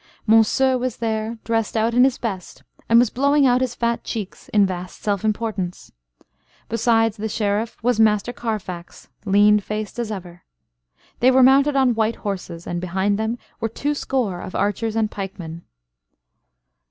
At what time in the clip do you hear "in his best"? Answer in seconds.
1.93-2.63